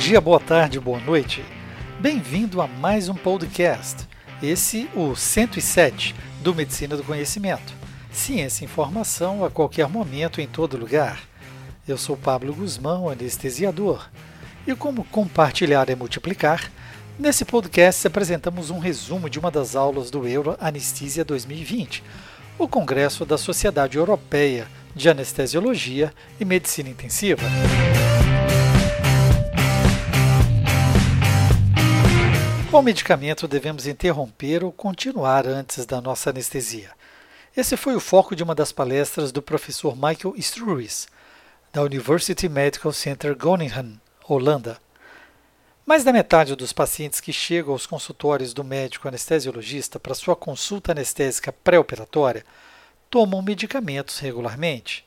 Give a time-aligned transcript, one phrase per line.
[0.00, 1.44] dia, boa tarde, boa noite.
[2.00, 4.08] Bem-vindo a mais um podcast.
[4.42, 7.74] Esse, o 107 do Medicina do Conhecimento.
[8.10, 11.20] Ciência e informação a qualquer momento, em todo lugar.
[11.86, 14.08] Eu sou Pablo Guzmão, anestesiador.
[14.66, 16.72] E como compartilhar é multiplicar,
[17.18, 22.02] nesse podcast apresentamos um resumo de uma das aulas do Euro Anestesia 2020,
[22.58, 27.42] o Congresso da Sociedade Europeia de Anestesiologia e Medicina Intensiva.
[32.70, 36.92] Qual medicamento devemos interromper ou continuar antes da nossa anestesia?
[37.56, 41.08] Esse foi o foco de uma das palestras do professor Michael Struis,
[41.72, 44.78] da University Medical Center Groningen, Holanda.
[45.84, 50.92] Mais da metade dos pacientes que chegam aos consultórios do médico anestesiologista para sua consulta
[50.92, 52.44] anestésica pré-operatória
[53.10, 55.04] tomam medicamentos regularmente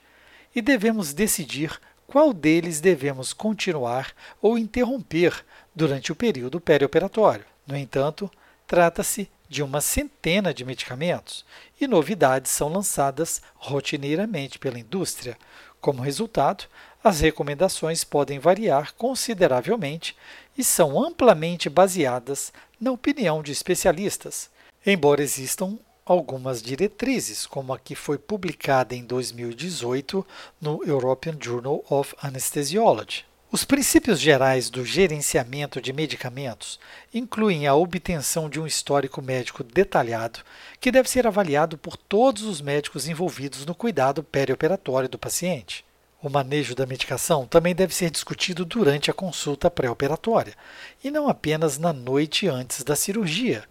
[0.53, 7.52] e devemos decidir qual deles devemos continuar ou interromper durante o período perioperatório.
[7.66, 8.30] No entanto,
[8.67, 11.45] trata-se de uma centena de medicamentos
[11.80, 15.38] e novidades são lançadas rotineiramente pela indústria.
[15.80, 16.66] Como resultado,
[17.03, 20.16] as recomendações podem variar consideravelmente
[20.58, 24.50] e são amplamente baseadas na opinião de especialistas,
[24.86, 30.25] embora existam algumas diretrizes, como a que foi publicada em 2018
[30.59, 33.25] no European Journal of Anesthesiology.
[33.53, 36.79] Os princípios gerais do gerenciamento de medicamentos
[37.13, 40.39] incluem a obtenção de um histórico médico detalhado,
[40.81, 45.85] que deve ser avaliado por todos os médicos envolvidos no cuidado perioperatório do paciente.
[46.19, 50.55] O manejo da medicação também deve ser discutido durante a consulta pré-operatória,
[51.03, 53.65] e não apenas na noite antes da cirurgia,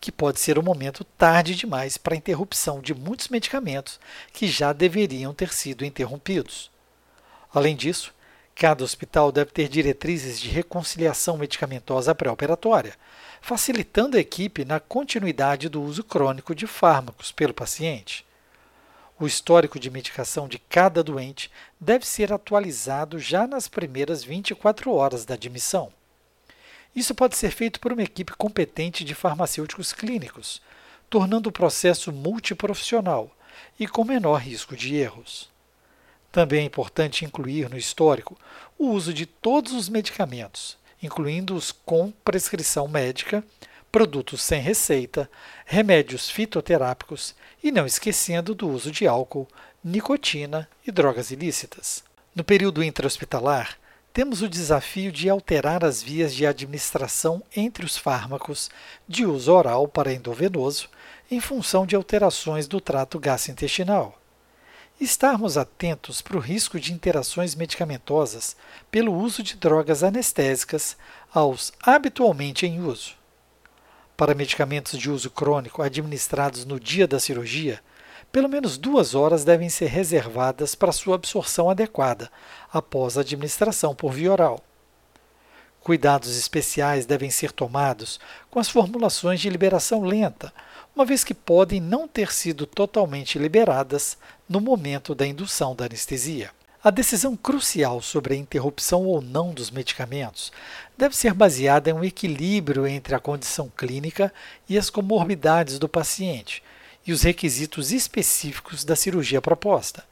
[0.00, 4.00] que pode ser um momento tarde demais para a interrupção de muitos medicamentos
[4.32, 6.70] que já deveriam ter sido interrompidos.
[7.52, 8.15] Além disso,
[8.58, 12.94] Cada hospital deve ter diretrizes de reconciliação medicamentosa pré-operatória,
[13.38, 18.24] facilitando a equipe na continuidade do uso crônico de fármacos pelo paciente.
[19.20, 25.26] O histórico de medicação de cada doente deve ser atualizado já nas primeiras 24 horas
[25.26, 25.92] da admissão.
[26.94, 30.62] Isso pode ser feito por uma equipe competente de farmacêuticos clínicos,
[31.10, 33.30] tornando o processo multiprofissional
[33.78, 35.54] e com menor risco de erros.
[36.36, 38.36] Também é importante incluir no histórico
[38.78, 43.42] o uso de todos os medicamentos, incluindo os com prescrição médica,
[43.90, 45.30] produtos sem receita,
[45.64, 49.48] remédios fitoterápicos e não esquecendo do uso de álcool,
[49.82, 52.04] nicotina e drogas ilícitas.
[52.34, 53.78] No período intra-hospitalar,
[54.12, 58.68] temos o desafio de alterar as vias de administração entre os fármacos
[59.08, 60.90] de uso oral para endovenoso
[61.30, 64.20] em função de alterações do trato gastrointestinal
[65.04, 68.56] estarmos atentos para o risco de interações medicamentosas
[68.90, 70.96] pelo uso de drogas anestésicas
[71.32, 73.14] aos habitualmente em uso.
[74.16, 77.82] Para medicamentos de uso crônico administrados no dia da cirurgia,
[78.32, 82.30] pelo menos duas horas devem ser reservadas para sua absorção adequada
[82.72, 84.62] após a administração por via oral.
[85.80, 88.18] Cuidados especiais devem ser tomados
[88.50, 90.52] com as formulações de liberação lenta,
[90.96, 94.16] uma vez que podem não ter sido totalmente liberadas
[94.48, 96.50] no momento da indução da anestesia.
[96.82, 100.50] A decisão crucial sobre a interrupção ou não dos medicamentos
[100.96, 104.32] deve ser baseada em um equilíbrio entre a condição clínica
[104.66, 106.62] e as comorbidades do paciente
[107.06, 110.02] e os requisitos específicos da cirurgia proposta,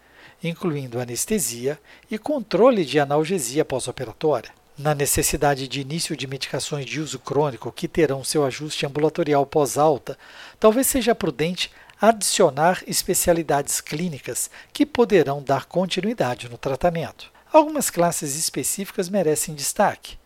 [0.43, 1.81] incluindo anestesia
[2.11, 7.87] e controle de analgesia pós-operatória na necessidade de início de medicações de uso crônico que
[7.87, 10.19] terão seu ajuste ambulatorial pós-alta,
[10.59, 11.71] talvez seja prudente
[12.01, 17.33] adicionar especialidades clínicas que poderão dar continuidade no tratamento.
[17.53, 20.19] Algumas classes específicas merecem destaque.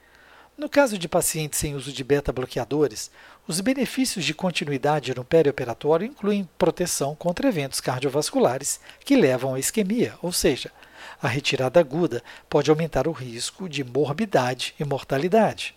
[0.57, 3.11] No caso de pacientes sem uso de beta-bloqueadores,
[3.47, 10.15] os benefícios de continuidade no perioperatório incluem proteção contra eventos cardiovasculares que levam à isquemia,
[10.21, 10.73] ou seja,
[11.23, 15.75] a retirada aguda pode aumentar o risco de morbidade e mortalidade.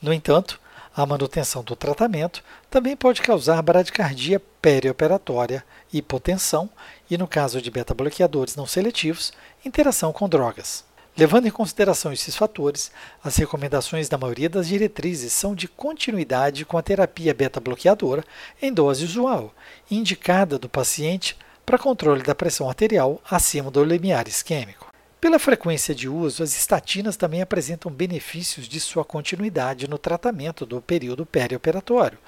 [0.00, 0.60] No entanto,
[0.96, 5.62] a manutenção do tratamento também pode causar bradicardia perioperatória,
[5.92, 6.70] hipotensão
[7.10, 9.32] e, no caso de beta-bloqueadores não seletivos,
[9.64, 10.84] interação com drogas.
[11.18, 12.90] Levando em consideração esses fatores,
[13.24, 18.22] as recomendações da maioria das diretrizes são de continuidade com a terapia beta-bloqueadora
[18.60, 19.54] em dose usual,
[19.90, 21.36] indicada do paciente
[21.66, 24.94] para controle da pressão arterial acima do limiar isquêmico.
[25.20, 30.80] Pela frequência de uso, as estatinas também apresentam benefícios de sua continuidade no tratamento do
[30.80, 32.18] período perioperatório,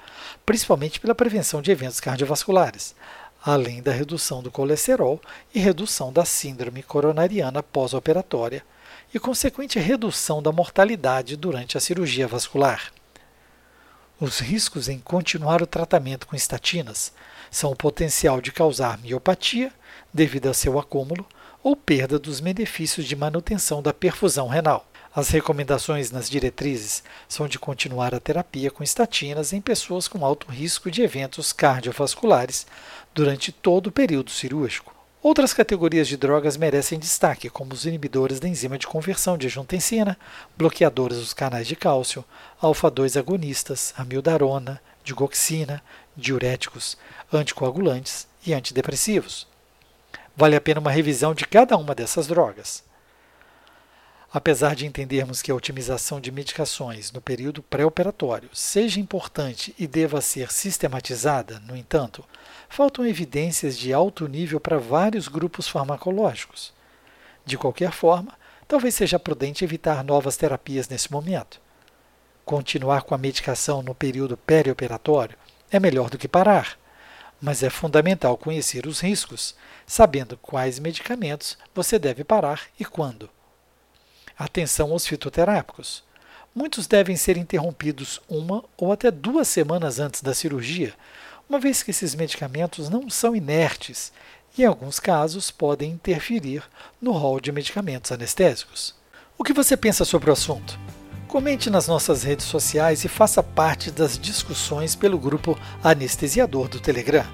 [0.45, 2.97] principalmente pela prevenção de eventos cardiovasculares,
[3.41, 5.21] além da redução do colesterol
[5.55, 8.65] e redução da síndrome coronariana pós-operatória,
[9.15, 12.93] e consequente redução da mortalidade durante a cirurgia vascular.
[14.21, 17.13] Os riscos em continuar o tratamento com estatinas
[17.51, 19.73] são o potencial de causar miopatia
[20.13, 21.27] devido a seu acúmulo
[21.63, 24.87] ou perda dos benefícios de manutenção da perfusão renal.
[25.15, 30.51] As recomendações nas diretrizes são de continuar a terapia com estatinas em pessoas com alto
[30.51, 32.67] risco de eventos cardiovasculares
[33.15, 34.95] durante todo o período cirúrgico.
[35.21, 40.17] Outras categorias de drogas merecem destaque, como os inibidores da enzima de conversão de angiotensina,
[40.57, 42.25] bloqueadores dos canais de cálcio,
[42.61, 43.93] alfa-2 agonistas,
[45.09, 45.83] digoxina,
[46.15, 46.99] diuréticos,
[47.33, 49.47] anticoagulantes e antidepressivos.
[50.37, 52.85] Vale a pena uma revisão de cada uma dessas drogas.
[54.31, 60.21] Apesar de entendermos que a otimização de medicações no período pré-operatório seja importante e deva
[60.21, 62.23] ser sistematizada, no entanto,
[62.69, 66.75] faltam evidências de alto nível para vários grupos farmacológicos.
[67.47, 68.35] De qualquer forma,
[68.69, 71.59] talvez seja prudente evitar novas terapias nesse momento.
[72.49, 75.37] Continuar com a medicação no período perioperatório
[75.71, 76.79] é melhor do que parar
[77.41, 79.55] mas é fundamental conhecer os riscos,
[79.87, 83.31] sabendo quais medicamentos você deve parar e quando.
[84.37, 86.03] Atenção aos fitoterápicos.
[86.55, 90.95] Muitos devem ser interrompidos uma ou até duas semanas antes da cirurgia,
[91.49, 94.13] uma vez que esses medicamentos não são inertes
[94.57, 96.63] e, em alguns casos, podem interferir
[97.01, 98.95] no rol de medicamentos anestésicos.
[99.37, 100.79] O que você pensa sobre o assunto?
[101.29, 107.27] Comente nas nossas redes sociais e faça parte das discussões pelo grupo Anestesiador do Telegram.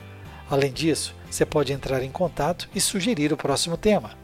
[0.48, 4.23] Além disso, você pode entrar em contato e sugerir o próximo tema.